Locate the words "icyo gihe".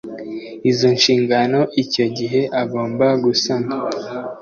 1.83-2.41